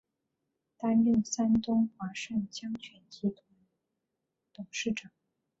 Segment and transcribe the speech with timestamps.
[0.79, 3.37] 担任山东华盛江泉集团
[4.51, 5.11] 董事长。